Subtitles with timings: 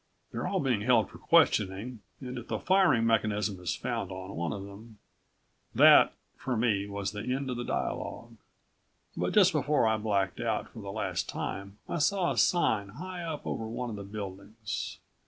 [0.31, 4.51] They're all being held for questioning and if the firing mechanism is found on one
[4.51, 4.97] of them
[5.75, 8.37] That, for me, was the end of the dialogue.
[9.15, 13.21] But just before I blacked out for the last time I saw a sign high
[13.21, 14.97] up over one of the buildings.